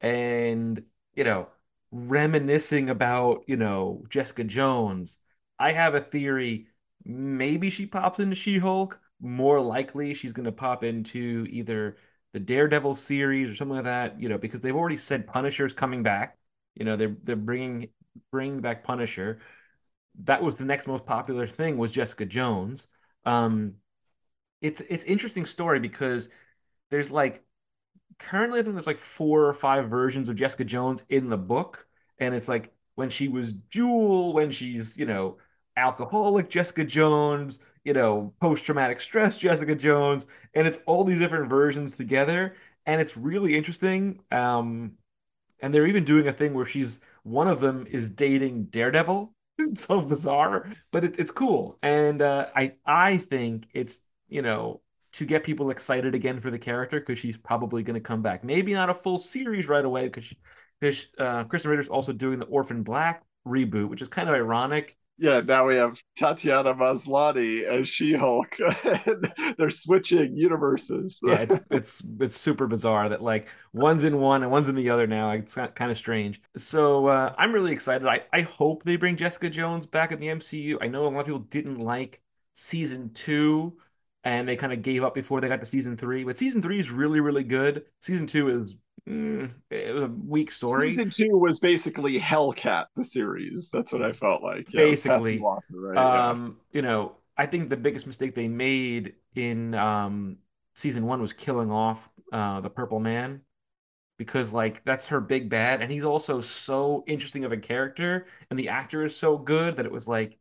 and, 0.00 0.82
you 1.14 1.24
know, 1.24 1.48
reminiscing 1.90 2.90
about, 2.90 3.44
you 3.46 3.56
know, 3.56 4.04
Jessica 4.08 4.44
Jones. 4.44 5.18
I 5.58 5.72
have 5.72 5.94
a 5.94 6.00
theory. 6.00 6.68
Maybe 7.04 7.70
she 7.70 7.86
pops 7.86 8.20
into 8.20 8.34
She-Hulk. 8.34 9.00
More 9.20 9.60
likely, 9.60 10.14
she's 10.14 10.32
going 10.32 10.46
to 10.46 10.52
pop 10.52 10.84
into 10.84 11.46
either 11.50 11.96
the 12.32 12.40
Daredevil 12.40 12.94
series 12.94 13.50
or 13.50 13.54
something 13.54 13.76
like 13.76 13.84
that, 13.84 14.20
you 14.20 14.28
know, 14.28 14.38
because 14.38 14.60
they've 14.60 14.76
already 14.76 14.96
said 14.96 15.26
Punisher's 15.26 15.72
coming 15.72 16.02
back. 16.04 16.38
You 16.76 16.84
know, 16.84 16.96
they're 16.96 17.16
they're 17.24 17.34
bringing 17.34 17.88
bringing 18.30 18.60
back 18.60 18.84
Punisher. 18.84 19.40
That 20.22 20.42
was 20.42 20.56
the 20.56 20.64
next 20.64 20.86
most 20.86 21.06
popular 21.06 21.46
thing 21.46 21.78
was 21.78 21.90
Jessica 21.90 22.26
Jones. 22.26 22.86
Um, 23.28 23.74
it's 24.60 24.80
it's 24.82 25.04
interesting 25.04 25.44
story 25.44 25.80
because 25.80 26.28
there's 26.90 27.10
like 27.12 27.44
currently 28.18 28.60
I 28.60 28.62
think 28.62 28.74
there's 28.74 28.86
like 28.86 28.98
four 28.98 29.46
or 29.46 29.54
five 29.54 29.88
versions 29.90 30.28
of 30.28 30.36
Jessica 30.36 30.64
Jones 30.64 31.04
in 31.08 31.28
the 31.28 31.38
book, 31.38 31.86
and 32.18 32.34
it's 32.34 32.48
like 32.48 32.72
when 32.96 33.10
she 33.10 33.28
was 33.28 33.52
Jewel, 33.70 34.32
when 34.32 34.50
she's 34.50 34.98
you 34.98 35.06
know 35.06 35.38
alcoholic 35.76 36.50
Jessica 36.50 36.84
Jones, 36.84 37.60
you 37.84 37.92
know 37.92 38.34
post-traumatic 38.40 39.00
stress 39.00 39.38
Jessica 39.38 39.74
Jones, 39.74 40.26
and 40.54 40.66
it's 40.66 40.80
all 40.86 41.04
these 41.04 41.20
different 41.20 41.50
versions 41.50 41.96
together, 41.96 42.56
and 42.86 43.00
it's 43.00 43.16
really 43.16 43.56
interesting. 43.56 44.20
Um, 44.32 44.92
and 45.60 45.74
they're 45.74 45.86
even 45.86 46.04
doing 46.04 46.28
a 46.28 46.32
thing 46.32 46.54
where 46.54 46.66
she's 46.66 47.00
one 47.24 47.48
of 47.48 47.60
them 47.60 47.86
is 47.90 48.08
dating 48.10 48.64
Daredevil. 48.66 49.32
It's 49.58 49.82
so 49.86 50.00
bizarre, 50.00 50.68
but 50.92 51.04
it's 51.04 51.18
it's 51.18 51.30
cool, 51.30 51.78
and 51.82 52.22
uh, 52.22 52.48
I 52.54 52.74
I 52.86 53.16
think 53.18 53.68
it's 53.74 54.00
you 54.28 54.42
know 54.42 54.82
to 55.12 55.24
get 55.24 55.42
people 55.44 55.70
excited 55.70 56.14
again 56.14 56.38
for 56.40 56.50
the 56.50 56.58
character 56.58 57.00
because 57.00 57.18
she's 57.18 57.36
probably 57.36 57.82
going 57.82 57.94
to 57.94 58.00
come 58.00 58.22
back. 58.22 58.44
Maybe 58.44 58.72
not 58.74 58.90
a 58.90 58.94
full 58.94 59.18
series 59.18 59.66
right 59.68 59.84
away 59.84 60.04
because 60.04 60.32
because 60.80 61.06
uh, 61.18 61.44
Krysten 61.44 61.66
Ritter's 61.66 61.88
also 61.88 62.12
doing 62.12 62.38
the 62.38 62.46
Orphan 62.46 62.82
Black 62.82 63.24
reboot, 63.46 63.88
which 63.88 64.02
is 64.02 64.08
kind 64.08 64.28
of 64.28 64.34
ironic 64.34 64.96
yeah, 65.18 65.40
now 65.40 65.66
we 65.66 65.74
have 65.76 66.00
Tatiana 66.16 66.74
Maslany 66.74 67.64
as 67.64 67.88
She-Hulk. 67.88 68.56
They're 69.58 69.70
switching 69.70 70.36
universes. 70.36 71.18
yeah, 71.22 71.40
it's 71.40 71.54
it's 71.70 72.02
it's 72.20 72.36
super 72.38 72.66
bizarre 72.68 73.08
that 73.08 73.22
like 73.22 73.48
one's 73.72 74.04
in 74.04 74.18
one 74.18 74.42
and 74.42 74.52
one's 74.52 74.68
in 74.68 74.76
the 74.76 74.90
other 74.90 75.06
now. 75.06 75.32
It's 75.32 75.54
kind 75.54 75.90
of 75.90 75.98
strange. 75.98 76.40
So 76.56 77.08
uh, 77.08 77.34
I'm 77.36 77.52
really 77.52 77.72
excited. 77.72 78.06
I 78.06 78.22
I 78.32 78.42
hope 78.42 78.84
they 78.84 78.96
bring 78.96 79.16
Jessica 79.16 79.50
Jones 79.50 79.86
back 79.86 80.12
in 80.12 80.20
the 80.20 80.28
MCU. 80.28 80.78
I 80.80 80.86
know 80.86 81.06
a 81.06 81.08
lot 81.08 81.20
of 81.20 81.26
people 81.26 81.40
didn't 81.40 81.80
like 81.80 82.20
season 82.54 83.10
two 83.12 83.76
and 84.24 84.48
they 84.48 84.56
kind 84.56 84.72
of 84.72 84.82
gave 84.82 85.04
up 85.04 85.14
before 85.14 85.40
they 85.40 85.48
got 85.48 85.60
to 85.60 85.66
season 85.66 85.96
three. 85.96 86.24
But 86.24 86.36
season 86.36 86.62
three 86.62 86.78
is 86.78 86.90
really, 86.90 87.20
really 87.20 87.44
good. 87.44 87.84
Season 88.00 88.26
two 88.26 88.48
is 88.60 88.76
mm, 89.08 89.50
it 89.70 89.94
was 89.94 90.04
a 90.04 90.12
weak 90.26 90.50
story. 90.50 90.90
Season 90.90 91.10
two 91.10 91.36
was 91.36 91.58
basically 91.60 92.18
Hellcat, 92.18 92.86
the 92.96 93.04
series. 93.04 93.70
That's 93.70 93.92
what 93.92 94.02
I 94.02 94.12
felt 94.12 94.42
like. 94.42 94.66
Yeah, 94.72 94.82
basically, 94.82 95.38
Walker, 95.38 95.64
right? 95.70 95.96
um, 95.96 96.56
yeah. 96.72 96.76
you 96.76 96.82
know, 96.82 97.12
I 97.36 97.46
think 97.46 97.70
the 97.70 97.76
biggest 97.76 98.06
mistake 98.06 98.34
they 98.34 98.48
made 98.48 99.14
in 99.34 99.74
um, 99.74 100.38
season 100.74 101.06
one 101.06 101.20
was 101.20 101.32
killing 101.32 101.70
off 101.70 102.10
uh, 102.32 102.60
the 102.60 102.70
Purple 102.70 103.00
Man 103.00 103.42
because 104.18 104.52
like 104.52 104.84
that's 104.84 105.06
her 105.06 105.20
big 105.20 105.48
bad, 105.48 105.80
and 105.80 105.90
he's 105.90 106.04
also 106.04 106.40
so 106.40 107.04
interesting 107.06 107.44
of 107.44 107.52
a 107.52 107.56
character, 107.56 108.26
and 108.50 108.58
the 108.58 108.68
actor 108.68 109.04
is 109.04 109.16
so 109.16 109.38
good 109.38 109.76
that 109.76 109.86
it 109.86 109.92
was 109.92 110.08
like 110.08 110.38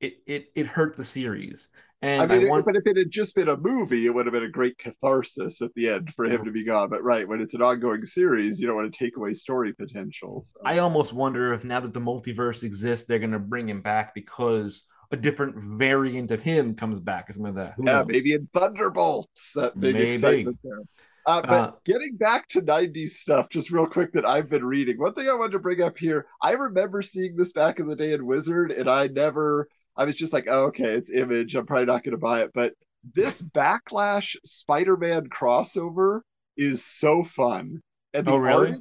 it 0.00 0.18
it 0.26 0.52
it 0.54 0.66
hurt 0.66 0.96
the 0.96 1.04
series. 1.04 1.68
And 2.02 2.20
I 2.20 2.26
mean, 2.26 2.46
I 2.46 2.50
want... 2.50 2.66
but 2.66 2.76
if 2.76 2.86
it 2.86 2.96
had 2.96 3.10
just 3.10 3.34
been 3.34 3.48
a 3.48 3.56
movie, 3.56 4.06
it 4.06 4.10
would 4.10 4.26
have 4.26 4.32
been 4.32 4.44
a 4.44 4.50
great 4.50 4.76
catharsis 4.78 5.62
at 5.62 5.72
the 5.74 5.88
end 5.88 6.12
for 6.14 6.26
him 6.26 6.44
to 6.44 6.50
be 6.50 6.64
gone. 6.64 6.90
But 6.90 7.02
right, 7.02 7.26
when 7.26 7.40
it's 7.40 7.54
an 7.54 7.62
ongoing 7.62 8.04
series, 8.04 8.60
you 8.60 8.66
don't 8.66 8.76
want 8.76 8.92
to 8.92 8.98
take 8.98 9.16
away 9.16 9.32
story 9.32 9.72
potential. 9.72 10.44
So. 10.44 10.60
I 10.64 10.78
almost 10.78 11.12
wonder 11.12 11.54
if 11.54 11.64
now 11.64 11.80
that 11.80 11.94
the 11.94 12.00
multiverse 12.00 12.62
exists, 12.62 13.06
they're 13.06 13.18
going 13.18 13.30
to 13.30 13.38
bring 13.38 13.68
him 13.68 13.80
back 13.80 14.14
because 14.14 14.86
a 15.10 15.16
different 15.16 15.54
variant 15.56 16.30
of 16.30 16.42
him 16.42 16.74
comes 16.74 17.00
back 17.00 17.30
or 17.30 17.32
something 17.32 17.54
like 17.54 17.68
that. 17.68 17.74
Who 17.76 17.84
yeah, 17.86 17.98
knows? 17.98 18.06
maybe 18.08 18.32
in 18.32 18.48
Thunderbolts. 18.52 19.52
That 19.54 19.78
big 19.78 19.94
maybe. 19.94 20.10
excitement 20.10 20.58
there. 20.62 20.80
Uh, 21.26 21.40
but 21.40 21.50
uh, 21.50 21.72
getting 21.86 22.16
back 22.16 22.48
to 22.48 22.60
90s 22.60 23.10
stuff, 23.10 23.48
just 23.48 23.70
real 23.70 23.86
quick, 23.86 24.12
that 24.12 24.26
I've 24.26 24.50
been 24.50 24.64
reading. 24.64 24.98
One 24.98 25.14
thing 25.14 25.28
I 25.28 25.34
wanted 25.34 25.52
to 25.52 25.58
bring 25.58 25.80
up 25.80 25.96
here 25.96 26.26
I 26.42 26.52
remember 26.52 27.00
seeing 27.00 27.34
this 27.34 27.52
back 27.52 27.80
in 27.80 27.86
the 27.86 27.96
day 27.96 28.12
in 28.12 28.26
Wizard, 28.26 28.70
and 28.72 28.90
I 28.90 29.06
never 29.06 29.68
I 29.96 30.04
was 30.04 30.16
just 30.16 30.32
like, 30.32 30.46
oh, 30.48 30.64
okay, 30.64 30.94
it's 30.94 31.10
Image. 31.10 31.54
I'm 31.54 31.66
probably 31.66 31.86
not 31.86 32.04
going 32.04 32.12
to 32.12 32.18
buy 32.18 32.42
it. 32.42 32.50
But 32.54 32.74
this 33.14 33.42
Backlash 33.42 34.36
Spider-Man 34.44 35.28
crossover 35.28 36.20
is 36.56 36.84
so 36.84 37.24
fun, 37.24 37.82
and 38.12 38.26
the 38.26 38.32
oh, 38.32 38.36
really? 38.38 38.70
art 38.70 38.80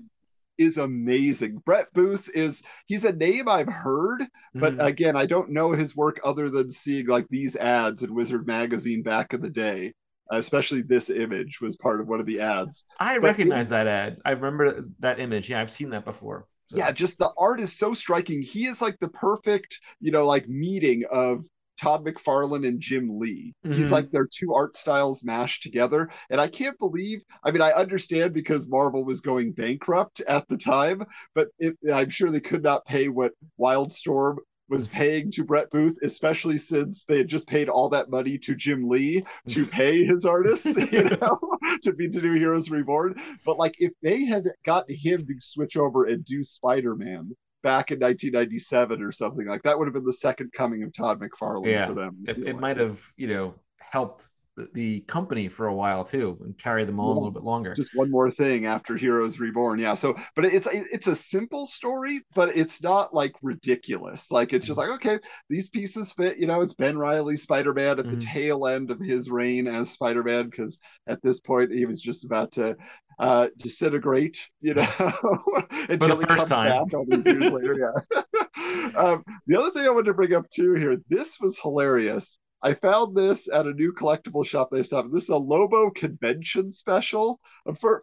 is 0.57 0.77
amazing. 0.77 1.61
Brett 1.65 1.87
Booth 1.93 2.29
is 2.33 2.61
he's 2.85 3.03
a 3.03 3.11
name 3.11 3.49
I've 3.49 3.67
heard, 3.67 4.25
but 4.53 4.77
mm. 4.77 4.85
again, 4.85 5.15
I 5.15 5.25
don't 5.25 5.49
know 5.49 5.71
his 5.71 5.95
work 5.95 6.19
other 6.23 6.49
than 6.49 6.71
seeing 6.71 7.07
like 7.07 7.27
these 7.29 7.55
ads 7.55 8.03
in 8.03 8.13
Wizard 8.13 8.45
magazine 8.45 9.01
back 9.03 9.33
in 9.33 9.41
the 9.41 9.49
day. 9.49 9.93
Especially 10.31 10.81
this 10.81 11.09
image 11.09 11.59
was 11.59 11.75
part 11.75 11.99
of 11.99 12.07
one 12.07 12.19
of 12.19 12.25
the 12.25 12.39
ads. 12.39 12.85
I 12.97 13.15
but 13.15 13.23
recognize 13.23 13.67
it, 13.67 13.71
that 13.71 13.87
ad. 13.87 14.17
I 14.23 14.31
remember 14.31 14.85
that 14.99 15.19
image. 15.19 15.49
Yeah, 15.49 15.59
I've 15.59 15.69
seen 15.69 15.89
that 15.89 16.05
before. 16.05 16.47
Yeah, 16.75 16.91
just 16.91 17.19
the 17.19 17.31
art 17.37 17.59
is 17.59 17.77
so 17.77 17.93
striking. 17.93 18.41
He 18.41 18.65
is 18.65 18.81
like 18.81 18.99
the 18.99 19.09
perfect, 19.09 19.79
you 19.99 20.11
know, 20.11 20.25
like 20.25 20.47
meeting 20.47 21.03
of 21.11 21.45
Todd 21.79 22.05
McFarlane 22.05 22.67
and 22.67 22.79
Jim 22.79 23.19
Lee. 23.19 23.53
Mm-hmm. 23.65 23.75
He's 23.75 23.91
like 23.91 24.11
their 24.11 24.27
two 24.27 24.53
art 24.53 24.75
styles 24.75 25.23
mashed 25.23 25.63
together. 25.63 26.09
And 26.29 26.39
I 26.39 26.47
can't 26.47 26.77
believe, 26.79 27.21
I 27.43 27.51
mean, 27.51 27.61
I 27.61 27.71
understand 27.71 28.33
because 28.33 28.67
Marvel 28.67 29.03
was 29.03 29.21
going 29.21 29.51
bankrupt 29.51 30.21
at 30.21 30.47
the 30.47 30.57
time, 30.57 31.03
but 31.35 31.49
it, 31.59 31.75
I'm 31.91 32.09
sure 32.09 32.29
they 32.29 32.39
could 32.39 32.63
not 32.63 32.85
pay 32.85 33.09
what 33.09 33.33
Wildstorm 33.59 34.37
was 34.69 34.87
paying 34.87 35.31
to 35.31 35.43
Brett 35.43 35.69
Booth, 35.71 35.97
especially 36.03 36.57
since 36.57 37.05
they 37.05 37.17
had 37.17 37.27
just 37.27 37.47
paid 37.47 37.69
all 37.69 37.89
that 37.89 38.09
money 38.09 38.37
to 38.39 38.55
Jim 38.55 38.87
Lee 38.87 39.23
to 39.49 39.65
pay 39.79 40.05
his 40.05 40.25
artists, 40.25 40.65
you 40.91 41.03
know, 41.03 41.39
to 41.81 41.93
be 41.93 42.09
to 42.09 42.21
do 42.21 42.33
Heroes 42.33 42.69
Reborn. 42.69 43.15
But 43.45 43.57
like 43.57 43.75
if 43.79 43.91
they 44.01 44.23
had 44.25 44.45
gotten 44.65 44.95
him 44.95 45.25
to 45.25 45.35
switch 45.39 45.77
over 45.77 46.05
and 46.05 46.23
do 46.25 46.43
Spider-Man 46.43 47.35
back 47.61 47.91
in 47.91 47.99
1997 47.99 49.01
or 49.01 49.11
something 49.11 49.47
like 49.47 49.63
that 49.63 49.77
would 49.77 49.87
have 49.87 49.93
been 49.93 50.03
the 50.03 50.13
second 50.13 50.51
coming 50.53 50.83
of 50.83 50.93
Todd 50.93 51.19
McFarlane 51.19 51.65
yeah, 51.67 51.87
for 51.87 51.93
them. 51.93 52.23
It, 52.27 52.37
it 52.39 52.59
might 52.59 52.77
have, 52.77 53.01
you 53.15 53.27
know, 53.27 53.55
helped 53.79 54.27
the 54.73 55.01
company 55.01 55.47
for 55.47 55.67
a 55.67 55.73
while 55.73 56.03
too 56.03 56.37
and 56.43 56.57
carry 56.57 56.85
them 56.85 56.99
on 56.99 57.05
a 57.05 57.13
little 57.13 57.31
bit 57.31 57.43
longer. 57.43 57.73
Just 57.73 57.95
one 57.95 58.11
more 58.11 58.29
thing 58.29 58.65
after 58.65 58.95
Heroes 58.95 59.39
Reborn. 59.39 59.79
Yeah. 59.79 59.95
So, 59.95 60.15
but 60.35 60.45
it's 60.45 60.67
it's 60.71 61.07
a 61.07 61.15
simple 61.15 61.65
story, 61.65 62.21
but 62.35 62.55
it's 62.55 62.81
not 62.83 63.13
like 63.13 63.33
ridiculous. 63.41 64.31
Like 64.31 64.53
it's 64.53 64.67
just 64.67 64.79
mm-hmm. 64.79 64.91
like 64.91 65.05
okay, 65.05 65.19
these 65.49 65.69
pieces 65.69 66.11
fit. 66.11 66.37
You 66.37 66.47
know, 66.47 66.61
it's 66.61 66.75
Ben 66.75 66.97
Reilly 66.97 67.37
Spider 67.37 67.73
Man 67.73 67.99
at 67.99 68.05
mm-hmm. 68.05 68.19
the 68.19 68.25
tail 68.25 68.67
end 68.67 68.91
of 68.91 68.99
his 68.99 69.29
reign 69.29 69.67
as 69.67 69.89
Spider 69.89 70.23
Man 70.23 70.49
because 70.49 70.79
at 71.07 71.21
this 71.23 71.39
point 71.39 71.71
he 71.71 71.85
was 71.85 72.01
just 72.01 72.23
about 72.23 72.51
to 72.53 72.75
uh 73.17 73.47
disintegrate. 73.57 74.47
You 74.61 74.75
know, 74.75 74.87
until 75.89 76.09
for 76.09 76.15
the 76.15 76.27
first 76.27 76.47
time. 76.47 76.71
all 76.93 77.05
these 77.07 77.25
years 77.25 77.51
later. 77.51 77.75
Yeah. 77.79 78.21
um, 78.95 79.23
the 79.47 79.59
other 79.59 79.71
thing 79.71 79.87
I 79.87 79.89
wanted 79.89 80.07
to 80.07 80.13
bring 80.13 80.33
up 80.33 80.47
too 80.51 80.73
here. 80.75 80.97
This 81.09 81.39
was 81.39 81.57
hilarious 81.57 82.39
I 82.63 82.73
found 82.73 83.13
this 83.13 83.49
at 83.49 83.67
a 83.67 83.73
new 83.73 83.91
collectible 83.91 84.45
shop 84.45 84.69
they 84.71 84.83
stopped. 84.83 85.11
This 85.11 85.23
is 85.23 85.29
a 85.29 85.35
Lobo 85.35 85.89
convention 85.89 86.71
special. 86.71 87.41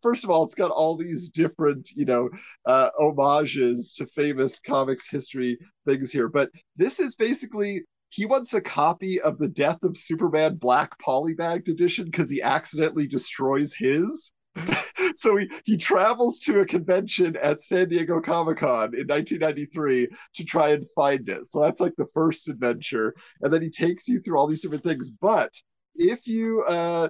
First 0.03 0.23
of 0.23 0.29
all, 0.29 0.45
it's 0.45 0.55
got 0.55 0.71
all 0.71 0.97
these 0.97 1.31
different, 1.31 1.91
you 1.93 2.05
know, 2.05 2.29
uh, 2.67 2.91
homages 2.99 3.95
to 3.95 4.07
famous 4.07 4.61
comics 4.61 5.09
history 5.09 5.59
things 5.87 6.13
here. 6.13 6.29
But 6.29 6.51
this 6.77 7.01
is 7.01 7.17
basically 7.17 7.85
he 8.11 8.27
wants 8.27 8.53
a 8.53 8.61
copy 8.61 9.19
of 9.21 9.39
the 9.39 9.49
Death 9.49 9.83
of 9.83 9.97
Superman 9.97 10.57
Black 10.57 10.91
Polybagged 10.99 11.69
edition 11.69 12.05
because 12.05 12.29
he 12.29 12.43
accidentally 12.43 13.07
destroys 13.07 13.73
his. 13.73 14.33
so 15.17 15.37
he, 15.37 15.51
he 15.65 15.77
travels 15.77 16.39
to 16.41 16.61
a 16.61 16.67
convention 16.67 17.37
at 17.37 17.63
San 17.63 17.89
Diego 17.89 18.21
Comic 18.21 18.59
Con 18.59 18.95
in 18.95 19.07
1993 19.07 20.09
to 20.35 20.45
try 20.45 20.71
and 20.71 20.89
find 20.91 21.29
it. 21.29 21.47
So 21.47 21.61
that's 21.61 21.81
like 21.81 21.95
the 21.97 22.09
first 22.13 22.49
adventure. 22.49 23.15
And 23.41 23.53
then 23.53 23.63
he 23.63 23.71
takes 23.71 24.09
you 24.09 24.21
through 24.21 24.39
all 24.39 24.47
these 24.47 24.63
different 24.63 24.85
things. 24.85 25.11
But 25.11 25.53
if 25.95 26.27
you 26.27 26.63
uh 26.65 27.09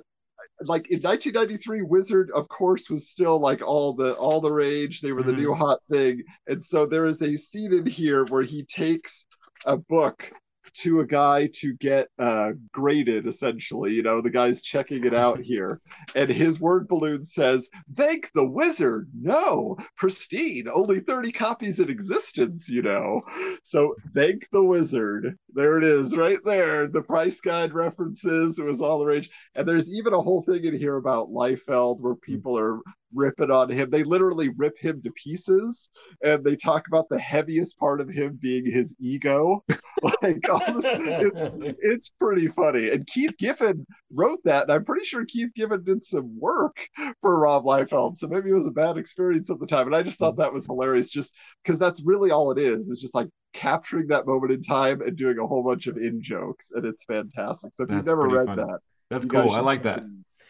like 0.63 0.89
in 0.89 1.01
1993 1.01 1.83
wizard 1.83 2.31
of 2.35 2.49
course 2.49 2.91
was 2.91 3.11
still 3.11 3.39
like 3.39 3.63
all 3.63 3.95
the 3.95 4.15
all 4.15 4.41
the 4.41 4.51
rage 4.51 5.01
they 5.01 5.13
were 5.13 5.23
the 5.23 5.33
mm-hmm. 5.33 5.43
new 5.43 5.55
hot 5.55 5.79
thing 5.91 6.23
and 6.49 6.65
so 6.65 6.87
there 6.87 7.07
is 7.07 7.23
a 7.23 7.37
scene 7.37 7.73
in 7.73 7.87
here 7.87 8.25
where 8.27 8.43
he 8.43 8.65
takes 8.65 9.27
a 9.67 9.77
book 9.77 10.31
to 10.75 11.01
a 11.01 11.07
guy 11.07 11.49
to 11.55 11.75
get 11.75 12.09
uh, 12.19 12.53
graded, 12.73 13.27
essentially. 13.27 13.93
You 13.93 14.03
know, 14.03 14.21
the 14.21 14.31
guy's 14.31 14.63
checking 14.63 15.05
it 15.05 15.15
out 15.15 15.41
here. 15.51 15.81
And 16.15 16.29
his 16.29 16.61
word 16.61 16.89
balloon 16.89 17.25
says, 17.25 17.69
Thank 17.95 18.31
the 18.33 18.45
wizard. 18.45 19.09
No, 19.15 19.77
pristine. 19.97 20.69
Only 20.69 21.01
30 21.01 21.33
copies 21.33 21.81
in 21.81 21.91
existence, 21.91 22.69
you 22.69 22.83
know. 22.83 23.23
So 23.63 23.95
thank 24.15 24.49
the 24.51 24.65
wizard. 24.65 25.39
There 25.55 25.79
it 25.79 25.85
is, 25.85 26.17
right 26.17 26.39
there. 26.45 26.87
The 26.87 27.03
price 27.03 27.41
guide 27.41 27.73
references. 27.73 28.59
It 28.59 28.65
was 28.65 28.81
all 28.81 28.99
the 28.99 29.07
rage. 29.07 29.31
And 29.55 29.67
there's 29.67 29.93
even 29.93 30.13
a 30.13 30.21
whole 30.21 30.43
thing 30.43 30.65
in 30.65 30.77
here 30.77 30.97
about 30.97 31.31
Liefeld 31.31 32.01
where 32.01 32.15
hmm. 32.15 32.21
people 32.21 32.59
are 32.59 32.81
ripping 33.13 33.51
on 33.51 33.71
him. 33.71 33.91
They 33.91 34.05
literally 34.05 34.51
rip 34.51 34.79
him 34.79 35.03
to 35.03 35.11
pieces, 35.13 35.91
and 36.25 36.45
they 36.45 36.57
talk 36.57 36.87
about 36.87 37.09
the 37.09 37.19
heaviest 37.19 37.79
part 37.79 38.01
of 38.01 38.09
him 38.09 38.39
being 38.41 38.65
his 38.65 38.97
ego. 39.01 39.65
like, 40.03 40.41
it's, 40.43 41.77
it's 41.83 42.09
pretty 42.11 42.49
funny. 42.49 42.91
And 42.91 43.07
Keith 43.07 43.37
Giffen 43.39 43.87
wrote 44.13 44.41
that, 44.45 44.65
and 44.65 44.73
I'm 44.73 44.85
pretty 44.85 45.05
sure 45.05 45.25
Keith 45.25 45.55
Giffen 45.55 45.85
did 45.85 46.03
some 46.03 46.39
work 46.39 46.77
for 47.21 47.39
Rob 47.39 47.65
Liefeld. 47.65 48.17
So 48.17 48.27
maybe 48.29 48.51
it 48.51 48.55
was 48.55 48.67
a 48.67 48.73
bad 48.73 48.97
experience 48.97 49.51
at 49.51 49.59
the 49.59 49.67
time. 49.67 49.87
And 49.87 49.97
I 49.97 50.03
just 50.03 50.19
thought 50.19 50.37
that 50.37 50.53
was 50.53 50.67
hilarious, 50.67 51.11
just 51.11 51.35
because 51.63 51.79
that's 51.79 52.03
really 52.03 52.31
all 52.31 52.51
it 52.51 52.59
is. 52.59 52.89
It's 52.89 53.01
just 53.01 53.15
like 53.15 53.29
capturing 53.53 54.09
that 54.09 54.27
moment 54.27 54.53
in 54.53 54.63
time 54.63 55.01
and 55.03 55.17
doing 55.17 55.39
a 55.39 55.47
whole 55.47 55.63
bunch 55.63 55.87
of 55.87 55.97
in 55.97 56.21
jokes, 56.23 56.73
and 56.73 56.85
it's 56.85 57.05
fantastic. 57.05 57.75
So 57.75 57.85
if 57.85 57.89
that's 57.89 57.97
you've 57.97 58.07
never 58.07 58.29
read 58.29 58.47
funny. 58.47 58.63
that, 58.63 58.79
that's 59.11 59.25
cool. 59.25 59.51
I 59.51 59.61
like 59.61 59.83
that. 59.83 60.03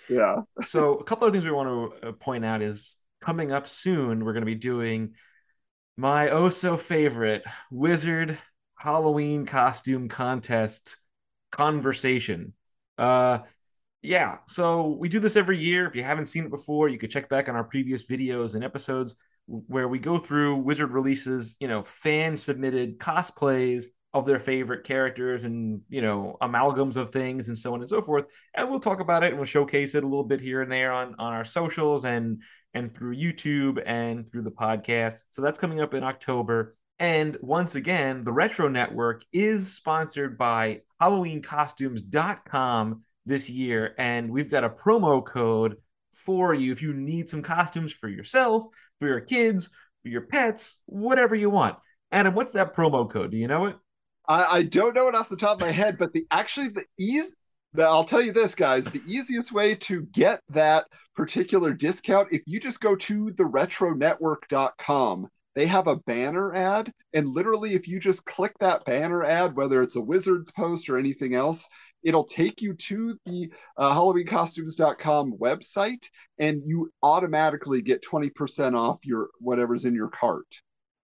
Yeah. 0.09 0.43
so 0.61 0.95
a 0.97 1.05
couple 1.05 1.27
of 1.27 1.33
things 1.33 1.45
we 1.45 1.51
want 1.51 2.01
to 2.03 2.09
uh, 2.09 2.13
point 2.13 2.45
out 2.45 2.63
is 2.63 2.97
coming 3.21 3.53
up 3.53 3.69
soon. 3.69 4.25
We're 4.25 4.33
going 4.33 4.43
to 4.43 4.47
be 4.47 4.55
doing 4.55 5.15
my 5.97 6.31
oh 6.31 6.49
so 6.49 6.77
favorite 6.77 7.43
wizard 7.71 8.39
Halloween 8.77 9.45
costume 9.45 10.09
contest 10.09 10.97
conversation. 11.51 12.55
Uh, 13.01 13.39
yeah. 14.03 14.39
So 14.47 14.97
we 14.99 15.09
do 15.09 15.19
this 15.19 15.37
every 15.37 15.59
year. 15.59 15.87
If 15.87 15.97
you 15.97 16.03
haven't 16.03 16.27
seen 16.27 16.45
it 16.45 16.51
before, 16.51 16.89
you 16.89 16.99
could 16.99 17.11
check 17.11 17.29
back 17.29 17.49
on 17.49 17.57
our 17.57 17.65
previous 17.65 18.07
videos 18.07 18.55
and 18.55 18.63
episodes 18.63 19.17
where 19.47 19.89
we 19.89 19.99
go 19.99 20.19
through 20.19 20.57
Wizard 20.57 20.93
releases, 20.93 21.57
you 21.61 21.69
know, 21.69 21.83
fan 21.83 22.37
submitted 22.37 22.99
cosplays 22.99 23.87
of 24.13 24.27
their 24.27 24.39
favorite 24.39 24.85
characters 24.85 25.45
and 25.45 25.83
you 25.89 26.03
know 26.03 26.37
amalgams 26.43 26.97
of 26.97 27.11
things 27.11 27.47
and 27.47 27.57
so 27.57 27.73
on 27.75 27.79
and 27.81 27.89
so 27.89 28.01
forth 28.03 28.25
and 28.55 28.69
we'll 28.69 28.81
talk 28.81 28.99
about 28.99 29.23
it 29.23 29.29
and 29.29 29.37
we'll 29.37 29.45
showcase 29.45 29.95
it 29.95 30.03
a 30.03 30.07
little 30.07 30.25
bit 30.25 30.41
here 30.41 30.63
and 30.63 30.73
there 30.73 30.91
on 30.91 31.15
on 31.21 31.33
our 31.33 31.45
socials 31.45 32.05
and 32.05 32.43
and 32.75 32.93
through 32.93 33.15
youtube 33.15 33.81
and 33.87 34.29
through 34.29 34.43
the 34.43 34.51
podcast 34.51 35.21
so 35.31 35.41
that's 35.43 35.61
coming 35.61 35.81
up 35.81 35.95
in 35.95 36.03
october 36.03 36.77
And 37.01 37.39
once 37.41 37.77
again, 37.77 38.25
the 38.25 38.33
Retro 38.33 38.69
Network 38.69 39.25
is 39.33 39.73
sponsored 39.73 40.37
by 40.37 40.83
HalloweenCostumes.com 41.01 43.03
this 43.25 43.49
year. 43.49 43.95
And 43.97 44.31
we've 44.31 44.51
got 44.51 44.65
a 44.65 44.71
promo 44.71 45.25
code 45.25 45.77
for 46.13 46.53
you 46.53 46.73
if 46.73 46.83
you 46.83 46.93
need 46.93 47.31
some 47.31 47.41
costumes 47.41 47.93
for 47.93 48.09
yourself, 48.09 48.67
for 48.99 49.09
your 49.09 49.21
kids, 49.21 49.71
for 50.03 50.09
your 50.09 50.27
pets, 50.27 50.83
whatever 50.85 51.35
you 51.35 51.49
want. 51.49 51.79
Adam, 52.13 52.35
what's 52.35 52.53
that 52.53 52.77
promo 52.77 53.11
code? 53.11 53.31
Do 53.31 53.39
you 53.39 53.49
know 53.49 53.67
it? 53.67 53.77
I, 54.29 54.59
I 54.59 54.63
don't 54.65 54.95
know 54.95 55.09
it 55.09 55.15
off 55.15 55.31
the 55.31 55.37
top 55.37 55.63
of 55.63 55.67
my 55.67 55.73
head, 55.73 55.97
but 55.97 56.13
the 56.13 56.27
actually 56.31 56.69
the 56.69 56.85
ease 56.99 57.35
I'll 57.79 58.05
tell 58.05 58.21
you 58.21 58.33
this, 58.33 58.55
guys. 58.55 58.85
The 58.85 59.03
easiest 59.07 59.53
way 59.53 59.77
to 59.77 60.03
get 60.13 60.41
that 60.51 60.87
particular 61.15 61.73
discount, 61.73 62.29
if 62.33 62.43
you 62.45 62.59
just 62.59 62.81
go 62.81 62.97
to 62.97 63.27
theretronetwork.com, 63.27 65.29
they 65.55 65.67
have 65.67 65.87
a 65.87 65.97
banner 65.97 66.55
ad. 66.55 66.93
And 67.13 67.29
literally, 67.29 67.75
if 67.75 67.89
you 67.89 67.99
just 67.99 68.25
click 68.25 68.53
that 68.61 68.85
banner 68.85 69.25
ad, 69.25 69.57
whether 69.57 69.83
it's 69.83 69.97
a 69.97 70.01
Wizards 70.01 70.53
post 70.53 70.89
or 70.89 70.99
anything 70.99 71.35
else, 71.35 71.69
it'll 72.03 72.25
take 72.25 72.63
you 72.63 72.75
to 72.75 73.19
the 73.27 73.53
uh, 73.77 73.95
HalloweenCostumes.com 73.95 75.35
website 75.39 76.09
and 76.39 76.63
you 76.65 76.91
automatically 77.03 77.83
get 77.83 78.05
20% 78.05 78.75
off 78.75 79.05
your 79.05 79.29
whatever's 79.39 79.85
in 79.85 79.95
your 79.95 80.09
cart. 80.09 80.47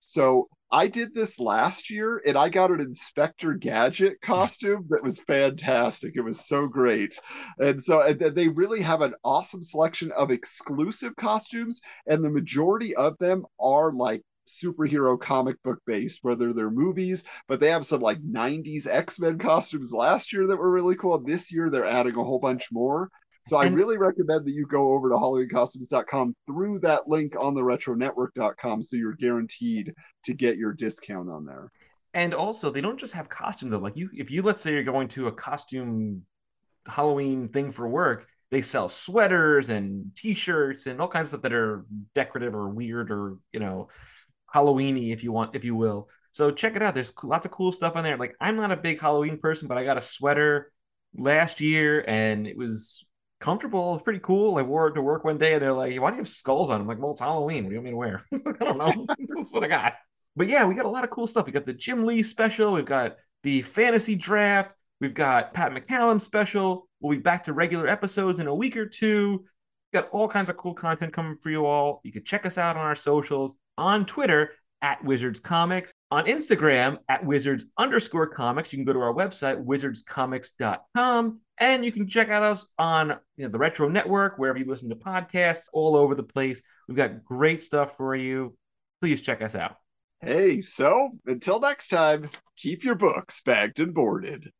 So 0.01 0.49
I 0.71 0.89
did 0.89 1.15
this 1.15 1.39
last 1.39 1.91
year 1.91 2.23
and 2.27 2.37
I 2.37 2.49
got 2.49 2.71
an 2.71 2.81
Inspector 2.81 3.53
Gadget 3.55 4.21
costume 4.23 4.87
that 4.91 5.03
was 5.03 5.21
fantastic. 5.21 6.15
It 6.17 6.23
was 6.23 6.47
so 6.47 6.67
great. 6.67 7.19
And 7.59 7.83
so 7.83 8.03
and 8.03 8.19
they 8.19 8.49
really 8.49 8.81
have 8.83 9.03
an 9.03 9.15
awesome 9.25 9.63
selection 9.63 10.13
of 10.13 10.31
exclusive 10.31 11.15
costumes, 11.17 11.81
and 12.07 12.25
the 12.25 12.31
majority 12.31 12.95
of 12.97 13.17
them 13.19 13.45
are 13.61 13.93
like 13.93 14.23
superhero 14.47 15.19
comic 15.21 15.63
book 15.63 15.81
based, 15.87 16.21
whether 16.23 16.53
they're 16.53 16.71
movies, 16.71 17.25
but 17.49 17.61
they 17.61 17.71
have 17.71 17.87
some 17.87 18.01
like 18.01 18.23
90s 18.23 18.87
X 18.87 19.19
Men 19.19 19.39
costumes 19.39 19.93
last 19.93 20.33
year 20.33 20.47
that 20.47 20.57
were 20.57 20.71
really 20.71 20.97
cool. 20.97 21.19
This 21.19 21.53
year 21.53 21.71
they're 21.71 21.85
adding 21.85 22.17
a 22.17 22.25
whole 22.25 22.39
bunch 22.39 22.71
more. 22.73 23.11
So 23.47 23.57
I 23.57 23.69
really 23.69 23.97
recommend 23.97 24.45
that 24.45 24.53
you 24.53 24.67
go 24.67 24.93
over 24.93 25.09
to 25.09 25.15
HalloweenCostumes.com 25.15 26.35
through 26.47 26.81
that 26.81 27.09
link 27.09 27.35
on 27.39 27.55
the 27.55 27.61
retronetwork.com 27.61 28.83
so 28.83 28.97
you're 28.97 29.13
guaranteed 29.13 29.95
to 30.25 30.35
get 30.35 30.57
your 30.57 30.73
discount 30.73 31.31
on 31.31 31.45
there. 31.45 31.71
And 32.13 32.35
also, 32.35 32.71
they 32.71 32.81
don't 32.81 32.99
just 32.99 33.13
have 33.13 33.29
costumes 33.29 33.71
though. 33.71 33.79
Like 33.79 33.97
you, 33.97 34.11
if 34.13 34.33
you 34.33 34.43
let's 34.43 34.63
say 34.63 34.73
you're 34.73 34.83
going 34.83 35.09
to 35.09 35.29
a 35.29 35.33
costume 35.33 36.23
Halloween 36.89 37.49
thing 37.49 37.71
for 37.71 37.87
work, 37.87 38.27
they 38.51 38.63
sell 38.63 38.89
sweaters 38.89 39.71
and 39.71 40.11
T-shirts 40.17 40.87
and 40.87 41.01
all 41.01 41.09
kinds 41.09 41.27
of 41.27 41.39
stuff 41.39 41.43
that 41.43 41.53
are 41.53 41.85
decorative 42.15 42.55
or 42.55 42.69
weird 42.69 43.11
or 43.11 43.37
you 43.53 43.61
know 43.61 43.89
Halloweeny, 44.57 45.13
if 45.13 45.23
you 45.23 45.33
want, 45.33 45.55
if 45.55 45.65
you 45.65 45.75
will. 45.75 46.09
So 46.33 46.51
check 46.51 46.77
it 46.77 46.83
out. 46.83 46.95
There's 46.95 47.13
lots 47.23 47.47
of 47.47 47.53
cool 47.53 47.73
stuff 47.73 47.97
on 47.97 48.05
there. 48.05 48.17
Like 48.17 48.35
I'm 48.41 48.57
not 48.57 48.73
a 48.73 48.77
big 48.77 49.01
Halloween 49.01 49.39
person, 49.39 49.69
but 49.69 49.79
I 49.79 49.85
got 49.85 49.99
a 49.99 50.01
sweater 50.01 50.73
last 51.17 51.61
year 51.61 52.05
and 52.07 52.47
it 52.47 52.57
was 52.57 53.05
comfortable. 53.41 53.95
It's 53.95 54.03
pretty 54.03 54.21
cool. 54.21 54.57
I 54.57 54.63
wore 54.63 54.89
it 54.89 54.95
to 54.95 55.03
work 55.03 55.25
one 55.25 55.39
day 55.39 55.55
and 55.55 55.63
they're 55.63 55.73
like, 55.73 55.99
why 56.01 56.11
do 56.11 56.17
you 56.17 56.21
have 56.21 56.29
skulls 56.29 56.71
on? 56.71 56.81
I'm 56.81 56.87
like, 56.87 56.99
well, 56.99 57.11
it's 57.11 57.21
Halloween. 57.21 57.65
What 57.65 57.71
do 57.71 57.75
you 57.75 57.81
want 57.81 57.85
me 57.85 57.91
to 57.91 57.97
wear? 57.97 58.25
I 58.61 58.65
don't 58.65 58.79
know. 58.79 59.07
That's 59.37 59.53
what 59.53 59.65
I 59.65 59.69
got. 59.69 59.95
But 60.37 60.49
yeah, 60.49 60.65
we 60.65 60.75
got 60.75 60.85
a 60.85 60.91
lot 60.91 61.05
of 61.05 61.11
cool 61.11 61.27
stuff. 61.27 61.47
We 61.47 61.53
got 61.53 61.67
the 61.67 61.73
Jim 61.73 62.05
Lee 62.05 62.23
special. 62.23 62.73
We've 62.73 62.85
got 62.85 63.17
the 63.43 63.63
fantasy 63.63 64.15
draft. 64.15 64.75
We've 65.01 65.15
got 65.15 65.55
Pat 65.55 65.73
McCallum 65.73 66.21
special. 66.21 66.89
We'll 67.01 67.17
be 67.17 67.23
back 67.23 67.45
to 67.45 67.53
regular 67.53 67.87
episodes 67.87 68.41
in 68.41 68.47
a 68.47 68.55
week 68.55 68.77
or 68.77 68.87
two. 68.87 69.45
We've 69.93 70.03
got 70.03 70.11
all 70.11 70.29
kinds 70.29 70.51
of 70.51 70.57
cool 70.57 70.75
content 70.75 71.13
coming 71.13 71.37
for 71.43 71.51
you 71.51 71.65
all. 71.67 72.01
You 72.05 72.13
can 72.13 72.25
check 72.25 72.45
us 72.45 72.59
out 72.59 72.77
on 72.77 72.85
our 72.85 72.95
socials 72.95 73.55
on 73.79 74.07
Twitter 74.07 74.53
at 74.83 75.03
Wizards 75.05 75.41
Comics, 75.41 75.93
on 76.11 76.27
Instagram 76.27 76.99
at 77.09 77.25
Wizards 77.25 77.67
underscore 77.79 78.29
comics. 78.29 78.73
You 78.73 78.79
can 78.79 78.85
go 78.85 78.93
to 78.93 79.01
our 79.01 79.15
website, 79.15 79.65
wizardscomics.com, 79.65 81.41
and 81.59 81.85
you 81.85 81.93
can 81.93 82.07
check 82.07 82.29
out 82.29 82.43
us 82.43 82.73
on 82.79 83.09
you 83.37 83.45
know, 83.45 83.49
the 83.49 83.59
Retro 83.59 83.89
Network, 83.89 84.39
wherever 84.39 84.59
you 84.59 84.67
listen 84.67 84.89
to 84.91 84.97
podcasts, 84.97 85.69
all 85.73 85.97
over 85.97 86.15
the 86.15 86.23
place. 86.23 86.63
We've 86.89 86.97
got 86.97 87.25
great 87.25 87.63
stuff 87.63 87.97
for 87.97 88.15
you. 88.15 88.57
Please 89.01 89.21
check 89.21 89.43
us 89.43 89.55
out. 89.55 89.77
Hey, 90.21 90.63
so 90.63 91.11
until 91.27 91.61
next 91.61 91.89
time, 91.89 92.31
keep 92.57 92.85
your 92.85 92.95
books 92.95 93.43
bagged 93.45 93.81
and 93.81 93.93
boarded. 93.93 94.51